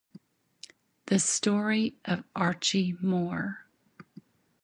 The 1.05 1.19
Story 1.19 1.95
of 2.05 2.23
Archie 2.35 2.95
Moore. 3.01 3.67